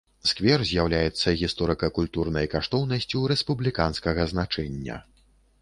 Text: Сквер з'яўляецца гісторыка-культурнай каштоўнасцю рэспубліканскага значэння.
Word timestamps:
Сквер 0.29 0.61
з'яўляецца 0.69 1.33
гісторыка-культурнай 1.41 2.49
каштоўнасцю 2.55 3.21
рэспубліканскага 3.33 4.29
значэння. 4.33 4.99